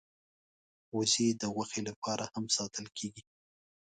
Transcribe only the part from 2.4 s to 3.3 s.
ساتل کېږي